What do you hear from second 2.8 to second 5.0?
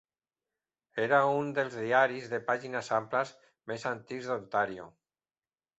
amples més antics d'Ontario.